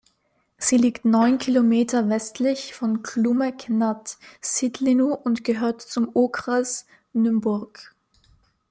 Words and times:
Sie 0.57 0.77
liegt 0.77 1.05
neun 1.05 1.37
Kilometer 1.37 2.09
westlich 2.09 2.73
von 2.73 3.03
Chlumec 3.03 3.69
nad 3.69 4.17
Cidlinou 4.41 5.13
und 5.13 5.43
gehört 5.43 5.79
zum 5.83 6.09
Okres 6.15 6.87
Nymburk. 7.13 7.93